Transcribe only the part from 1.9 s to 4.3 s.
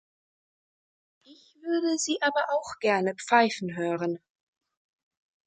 Sie aber auch gerne pfeifen hören.